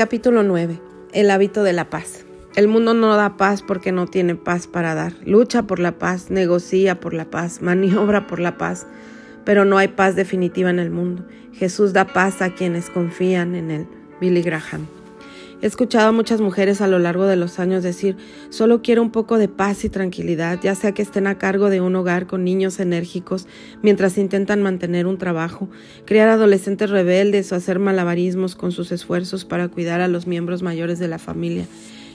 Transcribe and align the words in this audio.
Capítulo 0.00 0.42
9. 0.42 0.80
El 1.12 1.30
hábito 1.30 1.62
de 1.62 1.74
la 1.74 1.90
paz. 1.90 2.24
El 2.56 2.68
mundo 2.68 2.94
no 2.94 3.14
da 3.16 3.36
paz 3.36 3.60
porque 3.60 3.92
no 3.92 4.06
tiene 4.06 4.34
paz 4.34 4.66
para 4.66 4.94
dar. 4.94 5.12
Lucha 5.26 5.64
por 5.64 5.78
la 5.78 5.98
paz, 5.98 6.30
negocia 6.30 6.98
por 7.00 7.12
la 7.12 7.26
paz, 7.26 7.60
maniobra 7.60 8.26
por 8.26 8.40
la 8.40 8.56
paz, 8.56 8.86
pero 9.44 9.66
no 9.66 9.76
hay 9.76 9.88
paz 9.88 10.16
definitiva 10.16 10.70
en 10.70 10.78
el 10.78 10.90
mundo. 10.90 11.26
Jesús 11.52 11.92
da 11.92 12.06
paz 12.06 12.40
a 12.40 12.54
quienes 12.54 12.88
confían 12.88 13.54
en 13.54 13.70
él. 13.70 13.86
Billy 14.22 14.40
Graham. 14.40 14.86
He 15.62 15.66
escuchado 15.66 16.08
a 16.08 16.12
muchas 16.12 16.40
mujeres 16.40 16.80
a 16.80 16.86
lo 16.86 16.98
largo 16.98 17.26
de 17.26 17.36
los 17.36 17.58
años 17.58 17.82
decir, 17.82 18.16
solo 18.48 18.80
quiero 18.80 19.02
un 19.02 19.10
poco 19.10 19.36
de 19.36 19.48
paz 19.48 19.84
y 19.84 19.90
tranquilidad, 19.90 20.58
ya 20.62 20.74
sea 20.74 20.92
que 20.92 21.02
estén 21.02 21.26
a 21.26 21.36
cargo 21.36 21.68
de 21.68 21.82
un 21.82 21.94
hogar 21.96 22.26
con 22.26 22.44
niños 22.44 22.80
enérgicos 22.80 23.46
mientras 23.82 24.16
intentan 24.16 24.62
mantener 24.62 25.06
un 25.06 25.18
trabajo, 25.18 25.68
criar 26.06 26.30
adolescentes 26.30 26.88
rebeldes 26.88 27.52
o 27.52 27.56
hacer 27.56 27.78
malabarismos 27.78 28.56
con 28.56 28.72
sus 28.72 28.90
esfuerzos 28.90 29.44
para 29.44 29.68
cuidar 29.68 30.00
a 30.00 30.08
los 30.08 30.26
miembros 30.26 30.62
mayores 30.62 30.98
de 30.98 31.08
la 31.08 31.18
familia 31.18 31.66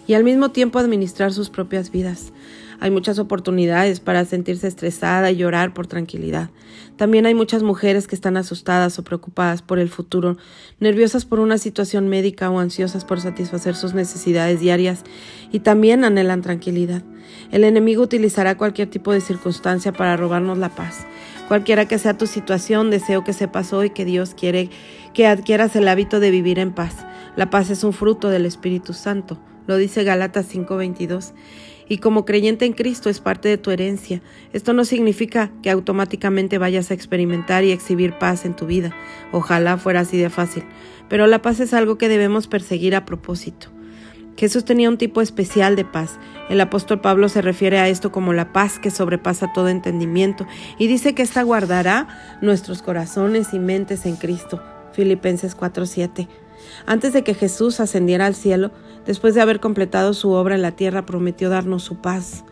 y 0.07 0.15
al 0.15 0.23
mismo 0.23 0.49
tiempo 0.49 0.79
administrar 0.79 1.31
sus 1.31 1.51
propias 1.51 1.91
vidas. 1.91 2.33
Hay 2.79 2.91
muchas 2.91 3.19
oportunidades 3.19 3.99
para 3.99 4.25
sentirse 4.25 4.67
estresada 4.67 5.31
y 5.31 5.37
llorar 5.37 5.73
por 5.73 5.87
tranquilidad. 5.87 6.49
También 6.97 7.25
hay 7.25 7.33
muchas 7.33 7.63
mujeres 7.63 8.07
que 8.07 8.15
están 8.15 8.37
asustadas 8.37 8.99
o 8.99 9.03
preocupadas 9.03 9.61
por 9.61 9.79
el 9.79 9.89
futuro, 9.89 10.37
nerviosas 10.79 11.25
por 11.25 11.39
una 11.39 11.57
situación 11.57 12.07
médica 12.07 12.49
o 12.49 12.59
ansiosas 12.59 13.05
por 13.05 13.21
satisfacer 13.21 13.75
sus 13.75 13.93
necesidades 13.93 14.59
diarias 14.59 15.03
y 15.51 15.59
también 15.59 16.03
anhelan 16.03 16.41
tranquilidad. 16.41 17.03
El 17.51 17.63
enemigo 17.63 18.03
utilizará 18.03 18.57
cualquier 18.57 18.89
tipo 18.89 19.11
de 19.11 19.21
circunstancia 19.21 19.91
para 19.91 20.17
robarnos 20.17 20.57
la 20.57 20.69
paz. 20.69 21.05
Cualquiera 21.47 21.87
que 21.87 21.99
sea 21.99 22.17
tu 22.17 22.27
situación, 22.27 22.89
deseo 22.89 23.23
que 23.23 23.33
sepas 23.33 23.71
hoy 23.73 23.91
que 23.91 24.05
Dios 24.05 24.33
quiere 24.35 24.69
que 25.13 25.27
adquieras 25.27 25.75
el 25.75 25.87
hábito 25.87 26.19
de 26.19 26.31
vivir 26.31 26.59
en 26.59 26.73
paz. 26.73 27.05
La 27.35 27.49
paz 27.49 27.69
es 27.69 27.83
un 27.83 27.93
fruto 27.93 28.29
del 28.29 28.45
Espíritu 28.45 28.93
Santo, 28.93 29.39
lo 29.67 29.77
dice 29.77 30.03
Galatas 30.03 30.47
5:22 30.47 31.33
y 31.87 31.99
como 31.99 32.25
creyente 32.25 32.65
en 32.65 32.73
Cristo 32.73 33.09
es 33.09 33.19
parte 33.19 33.49
de 33.49 33.57
tu 33.57 33.71
herencia. 33.71 34.21
Esto 34.53 34.73
no 34.73 34.85
significa 34.85 35.51
que 35.61 35.69
automáticamente 35.69 36.57
vayas 36.57 36.91
a 36.91 36.93
experimentar 36.93 37.63
y 37.63 37.71
exhibir 37.71 38.17
paz 38.17 38.45
en 38.45 38.55
tu 38.55 38.65
vida. 38.65 38.95
Ojalá 39.31 39.77
fuera 39.77 40.01
así 40.01 40.17
de 40.17 40.29
fácil. 40.29 40.63
Pero 41.09 41.27
la 41.27 41.41
paz 41.41 41.59
es 41.59 41.73
algo 41.73 41.97
que 41.97 42.09
debemos 42.09 42.47
perseguir 42.47 42.95
a 42.95 43.05
propósito. 43.05 43.67
Jesús 44.37 44.65
tenía 44.65 44.89
un 44.89 44.97
tipo 44.97 45.21
especial 45.21 45.75
de 45.75 45.85
paz. 45.85 46.19
El 46.49 46.59
apóstol 46.59 46.99
Pablo 46.99 47.29
se 47.29 47.41
refiere 47.41 47.79
a 47.79 47.87
esto 47.87 48.11
como 48.11 48.33
la 48.33 48.51
paz 48.51 48.79
que 48.79 48.91
sobrepasa 48.91 49.53
todo 49.53 49.69
entendimiento 49.69 50.45
y 50.77 50.87
dice 50.87 51.15
que 51.15 51.21
ésta 51.21 51.41
guardará 51.43 52.39
nuestros 52.41 52.81
corazones 52.81 53.53
y 53.53 53.59
mentes 53.59 54.05
en 54.05 54.17
Cristo. 54.17 54.61
Filipenses 54.91 55.55
4:7. 55.55 56.27
Antes 56.85 57.13
de 57.13 57.23
que 57.23 57.33
Jesús 57.33 57.79
ascendiera 57.79 58.25
al 58.25 58.35
cielo, 58.35 58.71
después 59.05 59.35
de 59.35 59.41
haber 59.41 59.59
completado 59.59 60.13
su 60.13 60.31
obra 60.31 60.55
en 60.55 60.61
la 60.61 60.71
tierra, 60.71 61.05
prometió 61.05 61.49
darnos 61.49 61.83
su 61.83 62.01
paz. 62.01 62.43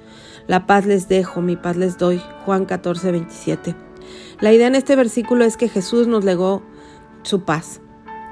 La 0.48 0.66
paz 0.66 0.86
les 0.86 1.08
dejo, 1.08 1.42
mi 1.42 1.56
paz 1.56 1.78
les 1.78 1.98
doy. 1.98 2.22
Juan 2.46 2.66
14, 2.66 3.12
27. 3.12 3.76
La 4.42 4.52
idea 4.52 4.68
en 4.68 4.76
este 4.76 4.96
versículo 4.96 5.46
es 5.46 5.58
que 5.58 5.70
Jesús 5.70 6.08
nos 6.08 6.26
legó 6.26 6.64
su 7.24 7.44
paz. 7.44 7.82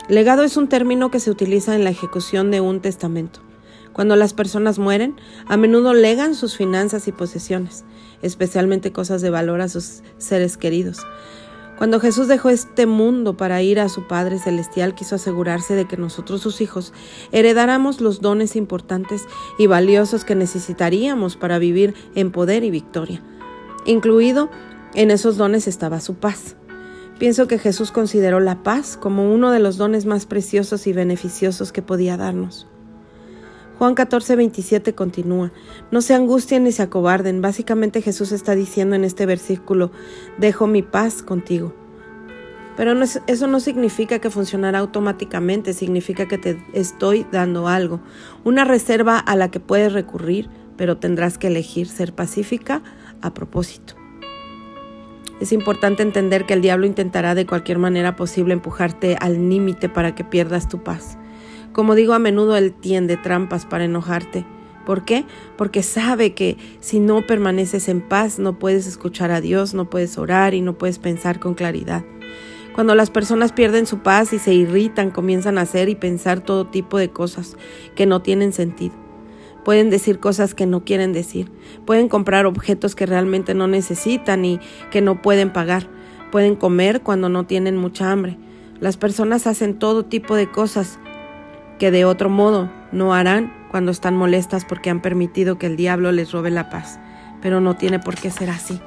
Legado 0.10 0.44
es 0.44 0.58
un 0.58 0.68
término 0.68 1.10
que 1.10 1.20
se 1.20 1.32
utiliza 1.32 1.76
en 1.76 1.84
la 1.84 1.90
ejecución 1.90 2.52
de 2.52 2.60
un 2.60 2.82
testamento. 2.82 3.40
Cuando 3.94 4.16
las 4.16 4.34
personas 4.34 4.80
mueren, 4.80 5.16
a 5.48 5.58
menudo 5.58 5.94
legan 5.94 6.36
sus 6.36 6.56
finanzas 6.56 7.08
y 7.08 7.12
posesiones, 7.12 7.84
especialmente 8.22 8.92
cosas 8.92 9.22
de 9.22 9.30
valor 9.30 9.62
a 9.62 9.70
sus 9.70 10.02
seres 10.18 10.58
queridos. 10.58 11.06
Cuando 11.82 12.00
Jesús 12.00 12.28
dejó 12.28 12.52
este 12.52 12.86
mundo 12.86 13.36
para 13.38 13.64
ir 13.64 13.80
a 13.80 13.90
su 13.90 14.08
Padre 14.08 14.38
Celestial, 14.38 14.94
quiso 14.94 15.16
asegurarse 15.16 15.74
de 15.74 15.86
que 15.86 15.98
nosotros, 15.98 16.40
sus 16.40 16.62
hijos, 16.62 16.94
heredáramos 17.32 18.02
los 18.02 18.22
dones 18.22 18.56
importantes 18.56 19.26
y 19.58 19.66
valiosos 19.66 20.24
que 20.24 20.36
necesitaríamos 20.36 21.38
para 21.38 21.58
vivir 21.58 21.96
en 22.14 22.32
poder 22.32 22.64
y 22.64 22.70
victoria. 22.70 23.24
Incluido 23.84 24.52
en 24.94 25.10
esos 25.10 25.38
dones 25.38 25.68
estaba 25.68 26.02
su 26.02 26.14
paz. 26.14 26.56
Pienso 27.18 27.48
que 27.48 27.58
Jesús 27.58 27.90
consideró 27.90 28.40
la 28.40 28.62
paz 28.62 28.96
como 28.96 29.34
uno 29.34 29.50
de 29.50 29.58
los 29.58 29.78
dones 29.78 30.06
más 30.06 30.28
preciosos 30.28 30.86
y 30.86 30.94
beneficiosos 30.94 31.72
que 31.72 31.82
podía 31.82 32.16
darnos. 32.16 32.68
Juan 33.82 33.96
14, 33.96 34.36
27 34.36 34.94
continúa, 34.94 35.52
no 35.90 36.02
se 36.02 36.14
angustien 36.14 36.66
ni 36.66 36.72
se 36.72 36.84
acobarden. 36.84 37.42
Básicamente 37.42 38.04
Jesús 38.04 38.32
está 38.32 38.54
diciendo 38.54 38.96
en 38.96 39.04
este 39.04 39.26
versículo, 39.26 39.92
dejo 40.38 40.68
mi 40.68 40.84
paz 40.84 41.24
contigo. 41.24 41.74
Pero 42.78 42.94
eso 43.26 43.48
no 43.48 43.60
significa 43.60 44.20
que 44.20 44.30
funcionará 44.30 44.78
automáticamente, 44.78 45.74
significa 45.74 46.28
que 46.28 46.38
te 46.38 46.64
estoy 46.74 47.26
dando 47.32 47.68
algo, 47.68 48.02
una 48.44 48.66
reserva 48.66 49.18
a 49.18 49.36
la 49.36 49.50
que 49.50 49.60
puedes 49.60 49.94
recurrir, 49.94 50.48
pero 50.78 50.98
tendrás 50.98 51.40
que 51.40 51.48
elegir 51.48 51.88
ser 51.88 52.14
pacífica 52.14 52.84
a 53.24 53.34
propósito. 53.34 53.96
Es 55.40 55.52
importante 55.52 56.04
entender 56.04 56.46
que 56.46 56.54
el 56.54 56.62
diablo 56.62 56.86
intentará 56.86 57.34
de 57.34 57.48
cualquier 57.48 57.80
manera 57.80 58.16
posible 58.16 58.54
empujarte 58.54 59.18
al 59.20 59.50
límite 59.50 59.90
para 59.90 60.14
que 60.14 60.24
pierdas 60.24 60.70
tu 60.70 60.84
paz. 60.84 61.18
Como 61.74 61.96
digo, 61.96 62.14
a 62.14 62.20
menudo 62.20 62.58
él 62.58 62.74
tiende 62.74 63.18
trampas 63.18 63.66
para 63.66 63.86
enojarte. 63.86 64.46
¿Por 64.86 65.06
qué? 65.06 65.26
Porque 65.58 65.84
sabe 65.84 66.34
que 66.34 66.58
si 66.80 67.00
no 67.00 67.26
permaneces 67.26 67.88
en 67.88 68.02
paz 68.02 68.40
no 68.40 68.58
puedes 68.58 68.88
escuchar 68.88 69.32
a 69.32 69.42
Dios, 69.42 69.74
no 69.74 69.90
puedes 69.90 70.18
orar 70.18 70.54
y 70.54 70.62
no 70.62 70.78
puedes 70.78 71.00
pensar 71.00 71.40
con 71.40 71.54
claridad. 71.54 72.04
Cuando 72.74 72.96
las 72.96 73.10
personas 73.10 73.52
pierden 73.52 73.86
su 73.86 74.00
paz 74.00 74.34
y 74.34 74.40
se 74.40 74.54
irritan, 74.54 75.12
comienzan 75.12 75.58
a 75.58 75.62
hacer 75.62 75.90
y 75.90 75.96
pensar 75.96 76.40
todo 76.40 76.68
tipo 76.68 76.98
de 76.98 77.10
cosas 77.10 77.58
que 77.96 78.06
no 78.06 78.22
tienen 78.22 78.54
sentido. 78.54 78.96
Pueden 79.64 79.90
decir 79.90 80.20
cosas 80.20 80.56
que 80.56 80.66
no 80.66 80.84
quieren 80.84 81.14
decir. 81.14 81.52
Pueden 81.86 82.10
comprar 82.10 82.46
objetos 82.46 82.96
que 82.96 83.06
realmente 83.06 83.54
no 83.54 83.68
necesitan 83.68 84.44
y 84.46 84.60
que 84.90 85.02
no 85.02 85.22
pueden 85.22 85.54
pagar. 85.54 85.88
Pueden 86.32 86.56
comer 86.56 87.02
cuando 87.02 87.30
no 87.30 87.46
tienen 87.46 87.78
mucha 87.78 88.12
hambre. 88.12 88.38
Las 88.80 88.98
personas 88.98 89.46
hacen 89.46 89.78
todo 89.78 90.06
tipo 90.06 90.36
de 90.36 90.50
cosas 90.50 90.98
que 91.82 91.90
de 91.90 92.06
otro 92.06 92.30
modo 92.30 92.72
no 92.92 93.16
harán 93.16 93.52
cuando 93.72 93.90
están 93.90 94.16
molestas 94.16 94.66
porque 94.66 94.92
han 94.92 95.02
permitido 95.02 95.58
que 95.58 95.66
el 95.66 95.78
diablo 95.78 96.12
les 96.12 96.32
robe 96.32 96.52
la 96.52 96.70
paz. 96.70 97.00
Pero 97.42 97.60
no 97.60 97.76
tiene 97.76 97.98
por 97.98 98.14
qué 98.14 98.30
ser 98.30 98.52
así. 98.52 98.80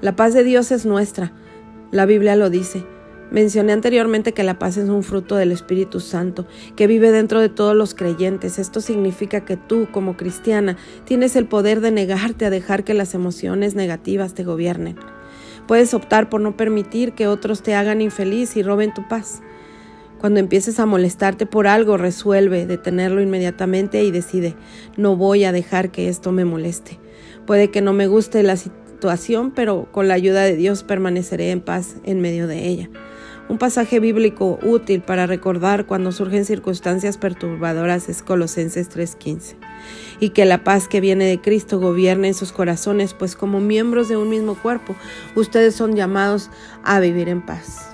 La 0.00 0.16
paz 0.16 0.32
de 0.32 0.42
Dios 0.42 0.72
es 0.72 0.86
nuestra. 0.86 1.34
La 1.90 2.06
Biblia 2.06 2.34
lo 2.34 2.48
dice. 2.48 2.86
Mencioné 3.30 3.74
anteriormente 3.74 4.32
que 4.32 4.42
la 4.42 4.58
paz 4.58 4.78
es 4.78 4.88
un 4.88 5.02
fruto 5.02 5.36
del 5.36 5.52
Espíritu 5.52 6.00
Santo, 6.00 6.46
que 6.76 6.86
vive 6.86 7.10
dentro 7.10 7.42
de 7.42 7.50
todos 7.50 7.76
los 7.76 7.94
creyentes. 7.94 8.58
Esto 8.58 8.80
significa 8.80 9.44
que 9.44 9.58
tú, 9.58 9.86
como 9.92 10.16
cristiana, 10.16 10.78
tienes 11.04 11.36
el 11.36 11.44
poder 11.44 11.82
de 11.82 11.90
negarte 11.90 12.46
a 12.46 12.50
dejar 12.50 12.84
que 12.84 12.94
las 12.94 13.12
emociones 13.12 13.74
negativas 13.74 14.32
te 14.32 14.44
gobiernen. 14.44 14.96
Puedes 15.66 15.92
optar 15.92 16.30
por 16.30 16.40
no 16.40 16.56
permitir 16.56 17.12
que 17.12 17.26
otros 17.26 17.62
te 17.62 17.74
hagan 17.74 18.00
infeliz 18.00 18.56
y 18.56 18.62
roben 18.62 18.94
tu 18.94 19.06
paz. 19.08 19.42
Cuando 20.18 20.40
empieces 20.40 20.80
a 20.80 20.86
molestarte 20.86 21.46
por 21.46 21.68
algo, 21.68 21.96
resuelve 21.96 22.66
detenerlo 22.66 23.22
inmediatamente 23.22 24.02
y 24.02 24.10
decide, 24.10 24.56
no 24.96 25.16
voy 25.16 25.44
a 25.44 25.52
dejar 25.52 25.90
que 25.90 26.08
esto 26.08 26.32
me 26.32 26.44
moleste. 26.44 26.98
Puede 27.46 27.70
que 27.70 27.82
no 27.82 27.92
me 27.92 28.08
guste 28.08 28.42
la 28.42 28.56
situación, 28.56 29.52
pero 29.52 29.86
con 29.92 30.08
la 30.08 30.14
ayuda 30.14 30.42
de 30.42 30.56
Dios 30.56 30.82
permaneceré 30.82 31.52
en 31.52 31.60
paz 31.60 31.96
en 32.02 32.20
medio 32.20 32.48
de 32.48 32.66
ella. 32.66 32.90
Un 33.48 33.58
pasaje 33.58 34.00
bíblico 34.00 34.58
útil 34.62 35.00
para 35.00 35.26
recordar 35.26 35.86
cuando 35.86 36.12
surgen 36.12 36.44
circunstancias 36.44 37.16
perturbadoras 37.16 38.08
es 38.08 38.22
Colosenses 38.22 38.90
3:15. 38.90 39.56
Y 40.20 40.30
que 40.30 40.44
la 40.44 40.64
paz 40.64 40.88
que 40.88 41.00
viene 41.00 41.24
de 41.26 41.40
Cristo 41.40 41.78
gobierne 41.78 42.28
en 42.28 42.34
sus 42.34 42.52
corazones, 42.52 43.14
pues 43.14 43.36
como 43.36 43.60
miembros 43.60 44.08
de 44.08 44.18
un 44.18 44.28
mismo 44.28 44.54
cuerpo, 44.54 44.96
ustedes 45.34 45.76
son 45.76 45.94
llamados 45.94 46.50
a 46.84 47.00
vivir 47.00 47.28
en 47.30 47.40
paz 47.40 47.87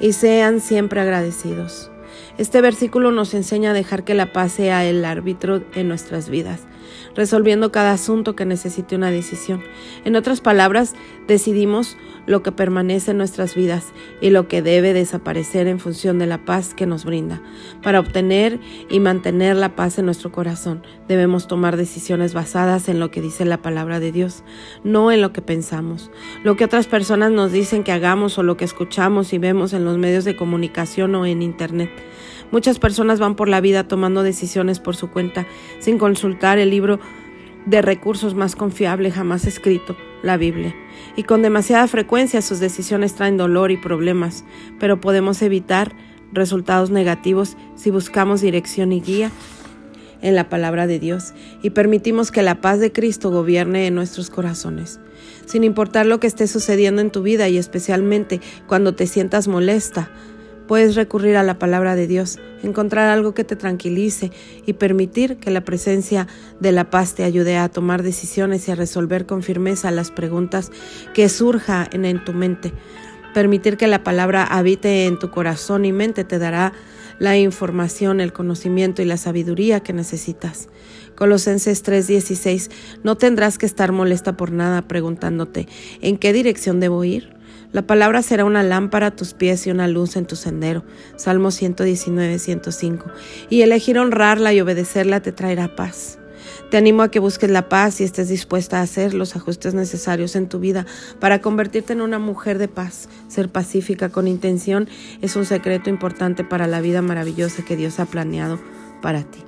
y 0.00 0.12
sean 0.12 0.60
siempre 0.60 1.00
agradecidos. 1.00 1.90
Este 2.38 2.60
versículo 2.60 3.10
nos 3.10 3.34
enseña 3.34 3.70
a 3.70 3.74
dejar 3.74 4.04
que 4.04 4.14
la 4.14 4.32
paz 4.32 4.52
sea 4.52 4.84
el 4.84 5.04
árbitro 5.04 5.62
en 5.74 5.88
nuestras 5.88 6.28
vidas, 6.28 6.60
resolviendo 7.14 7.72
cada 7.72 7.92
asunto 7.92 8.36
que 8.36 8.44
necesite 8.44 8.96
una 8.96 9.10
decisión. 9.10 9.62
En 10.04 10.16
otras 10.16 10.40
palabras, 10.40 10.94
decidimos 11.26 11.96
lo 12.26 12.42
que 12.42 12.52
permanece 12.52 13.12
en 13.12 13.18
nuestras 13.18 13.54
vidas 13.54 13.86
y 14.20 14.30
lo 14.30 14.48
que 14.48 14.60
debe 14.60 14.92
desaparecer 14.92 15.66
en 15.66 15.80
función 15.80 16.18
de 16.18 16.26
la 16.26 16.44
paz 16.44 16.74
que 16.74 16.86
nos 16.86 17.04
brinda. 17.06 17.40
Para 17.82 18.00
obtener 18.00 18.60
y 18.90 19.00
mantener 19.00 19.56
la 19.56 19.74
paz 19.74 19.98
en 19.98 20.04
nuestro 20.04 20.30
corazón, 20.30 20.82
debemos 21.08 21.46
tomar 21.46 21.76
decisiones 21.78 22.34
basadas 22.34 22.88
en 22.88 23.00
lo 23.00 23.10
que 23.10 23.22
dice 23.22 23.46
la 23.46 23.62
palabra 23.62 23.98
de 23.98 24.12
Dios, 24.12 24.44
no 24.84 25.10
en 25.10 25.22
lo 25.22 25.32
que 25.32 25.40
pensamos, 25.40 26.10
lo 26.44 26.56
que 26.56 26.64
otras 26.64 26.86
personas 26.86 27.32
nos 27.32 27.50
dicen 27.50 27.82
que 27.82 27.92
hagamos 27.92 28.36
o 28.38 28.42
lo 28.42 28.58
que 28.58 28.66
escuchamos 28.66 29.32
y 29.32 29.38
vemos 29.38 29.72
en 29.72 29.86
los 29.86 29.96
medios 29.96 30.24
de 30.24 30.36
comunicación 30.36 31.14
o 31.14 31.24
en 31.24 31.40
Internet. 31.40 31.90
Muchas 32.50 32.78
personas 32.78 33.20
van 33.20 33.34
por 33.34 33.48
la 33.48 33.60
vida 33.60 33.86
tomando 33.86 34.22
decisiones 34.22 34.80
por 34.80 34.96
su 34.96 35.10
cuenta 35.10 35.46
sin 35.80 35.98
consultar 35.98 36.58
el 36.58 36.70
libro 36.70 36.98
de 37.66 37.82
recursos 37.82 38.34
más 38.34 38.56
confiable 38.56 39.10
jamás 39.10 39.44
escrito, 39.44 39.96
la 40.22 40.36
Biblia. 40.36 40.74
Y 41.16 41.24
con 41.24 41.42
demasiada 41.42 41.86
frecuencia 41.86 42.40
sus 42.40 42.60
decisiones 42.60 43.14
traen 43.14 43.36
dolor 43.36 43.70
y 43.70 43.76
problemas, 43.76 44.44
pero 44.80 45.00
podemos 45.00 45.42
evitar 45.42 45.94
resultados 46.32 46.90
negativos 46.90 47.56
si 47.76 47.90
buscamos 47.90 48.40
dirección 48.40 48.92
y 48.92 49.00
guía 49.00 49.30
en 50.20 50.34
la 50.34 50.48
palabra 50.48 50.86
de 50.86 50.98
Dios 50.98 51.32
y 51.62 51.70
permitimos 51.70 52.30
que 52.30 52.42
la 52.42 52.60
paz 52.60 52.80
de 52.80 52.92
Cristo 52.92 53.30
gobierne 53.30 53.86
en 53.86 53.94
nuestros 53.94 54.30
corazones. 54.30 55.00
Sin 55.46 55.64
importar 55.64 56.06
lo 56.06 56.20
que 56.20 56.26
esté 56.26 56.46
sucediendo 56.46 57.00
en 57.00 57.10
tu 57.10 57.22
vida 57.22 57.48
y 57.48 57.58
especialmente 57.58 58.40
cuando 58.66 58.94
te 58.94 59.06
sientas 59.06 59.48
molesta, 59.48 60.10
puedes 60.68 60.94
recurrir 60.94 61.36
a 61.36 61.42
la 61.42 61.58
palabra 61.58 61.96
de 61.96 62.06
Dios, 62.06 62.38
encontrar 62.62 63.08
algo 63.08 63.34
que 63.34 63.42
te 63.42 63.56
tranquilice 63.56 64.30
y 64.66 64.74
permitir 64.74 65.38
que 65.38 65.50
la 65.50 65.62
presencia 65.62 66.28
de 66.60 66.70
la 66.70 66.90
paz 66.90 67.14
te 67.14 67.24
ayude 67.24 67.56
a 67.56 67.70
tomar 67.70 68.04
decisiones 68.04 68.68
y 68.68 68.70
a 68.70 68.76
resolver 68.76 69.26
con 69.26 69.42
firmeza 69.42 69.90
las 69.90 70.12
preguntas 70.12 70.70
que 71.14 71.28
surja 71.28 71.88
en, 71.90 72.24
tu 72.24 72.34
mente. 72.34 72.72
Permitir 73.34 73.76
que 73.76 73.88
la 73.88 74.04
palabra 74.04 74.44
habite 74.44 75.06
en 75.06 75.18
tu 75.18 75.30
corazón 75.30 75.84
y 75.84 75.92
mente 75.92 76.22
te 76.22 76.38
dará 76.38 76.72
la 77.18 77.36
información, 77.36 78.20
el 78.20 78.32
conocimiento 78.32 79.02
y 79.02 79.06
la 79.06 79.16
sabiduría 79.16 79.80
que 79.80 79.92
necesitas. 79.92 80.68
Colosenses 81.16 81.82
3:16, 81.82 82.70
no 83.02 83.16
tendrás 83.16 83.58
que 83.58 83.66
estar 83.66 83.90
molesta 83.90 84.36
por 84.36 84.52
nada 84.52 84.86
preguntándote, 84.86 85.66
¿en 86.00 86.16
qué 86.16 86.32
dirección 86.32 86.78
debo 86.78 87.02
ir? 87.02 87.37
La 87.70 87.86
palabra 87.86 88.22
será 88.22 88.46
una 88.46 88.62
lámpara 88.62 89.08
a 89.08 89.16
tus 89.16 89.34
pies 89.34 89.66
y 89.66 89.70
una 89.70 89.88
luz 89.88 90.16
en 90.16 90.24
tu 90.24 90.36
sendero. 90.36 90.84
Salmo 91.16 91.50
119, 91.50 92.38
105. 92.38 93.10
Y 93.50 93.60
elegir 93.60 93.98
honrarla 93.98 94.54
y 94.54 94.60
obedecerla 94.60 95.20
te 95.20 95.32
traerá 95.32 95.76
paz. 95.76 96.18
Te 96.70 96.78
animo 96.78 97.02
a 97.02 97.10
que 97.10 97.18
busques 97.18 97.50
la 97.50 97.68
paz 97.68 98.00
y 98.00 98.04
estés 98.04 98.28
dispuesta 98.28 98.78
a 98.78 98.82
hacer 98.82 99.12
los 99.12 99.36
ajustes 99.36 99.74
necesarios 99.74 100.34
en 100.34 100.48
tu 100.48 100.60
vida 100.60 100.86
para 101.20 101.40
convertirte 101.40 101.92
en 101.92 102.00
una 102.00 102.18
mujer 102.18 102.58
de 102.58 102.68
paz. 102.68 103.08
Ser 103.28 103.50
pacífica 103.50 104.08
con 104.08 104.28
intención 104.28 104.88
es 105.20 105.36
un 105.36 105.44
secreto 105.44 105.90
importante 105.90 106.44
para 106.44 106.66
la 106.66 106.80
vida 106.80 107.02
maravillosa 107.02 107.64
que 107.64 107.76
Dios 107.76 108.00
ha 108.00 108.06
planeado 108.06 108.58
para 109.02 109.22
ti. 109.24 109.47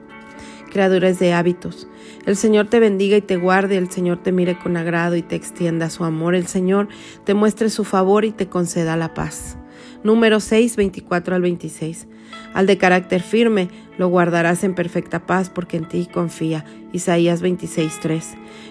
Creadores 0.71 1.19
de 1.19 1.33
hábitos. 1.33 1.89
El 2.27 2.37
Señor 2.37 2.69
te 2.69 2.81
bendiga 2.81 3.17
y 3.17 3.23
te 3.23 3.37
guarde, 3.37 3.77
el 3.77 3.91
Señor 3.91 4.23
te 4.23 4.33
mire 4.33 4.57
con 4.59 4.77
agrado 4.77 5.17
y 5.17 5.23
te 5.23 5.35
extienda 5.35 5.91
su 5.91 6.05
amor, 6.05 6.35
el 6.35 6.47
Señor 6.47 6.89
te 7.25 7.35
muestre 7.35 7.71
su 7.71 7.85
favor 7.85 8.25
y 8.25 8.31
te 8.31 8.49
conceda 8.49 8.97
la 8.97 9.13
paz. 9.13 9.57
Número 10.03 10.41
6, 10.41 10.77
24 10.77 11.35
al 11.35 11.43
26. 11.43 12.07
Al 12.55 12.67
de 12.67 12.79
carácter 12.79 13.23
firme 13.23 13.69
lo 13.99 14.09
guardarás 14.09 14.65
en 14.65 14.75
perfecta 14.75 15.27
paz 15.27 15.51
porque 15.51 15.77
en 15.77 15.89
ti 15.89 16.09
confía. 16.11 16.65
Isaías 16.93 17.43
26, 17.43 17.99
3. 18.01 18.29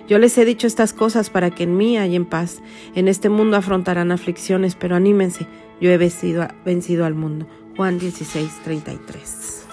Yo 0.08 0.18
les 0.18 0.38
he 0.38 0.46
dicho 0.46 0.66
estas 0.66 0.94
cosas 0.94 1.30
para 1.30 1.52
que 1.52 1.64
en 1.64 1.78
mí 1.78 1.98
en 1.98 2.26
paz. 2.26 2.62
En 2.96 3.08
este 3.08 3.30
mundo 3.30 3.58
afrontarán 3.58 4.12
aflicciones, 4.12 4.76
pero 4.76 4.96
anímense, 4.96 5.46
yo 5.80 5.92
he 5.92 5.98
vencido 5.98 7.06
al 7.06 7.16
mundo. 7.16 7.48
Juan 7.78 8.00
16, 8.00 8.50
33. 8.64 9.69